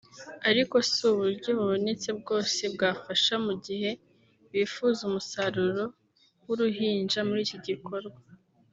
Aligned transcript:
ariko 0.49 0.75
si 0.89 0.99
uburyo 1.11 1.49
bubonetse 1.57 2.09
bwose 2.19 2.61
bwafasha 2.73 3.33
mu 3.45 3.53
gihe 3.65 3.89
bifuza 4.51 4.99
umusaruro 5.09 5.83
w’uruhinja 6.45 7.19
muri 7.27 7.41
iki 7.47 7.59
gikorwa[…] 7.67 8.19